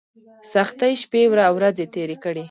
[0.53, 2.39] سختۍ شپې او ورځې تېرې کړې.